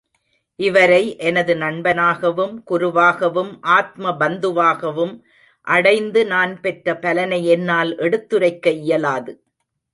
[0.59, 5.13] இவரை எனது நண்பனாகவும் குருவாகவும் ஆத்ம பந்துவாகவும்
[5.67, 9.33] அடைந்து நான் பெற்ற பலனை என்னால் எடுத்துரைக்க இயலாது.